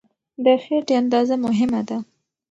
د 0.43 0.45
خېټې 0.63 0.93
اندازه 1.01 1.35
مهمه 1.45 1.81
ده. 1.87 1.97